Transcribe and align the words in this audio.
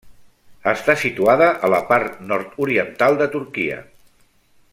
Està 0.71 0.95
situada 1.01 1.49
a 1.67 1.71
la 1.75 1.81
part 1.91 2.17
nord-oriental 2.31 3.21
de 3.23 3.29
Turquia. 3.37 3.79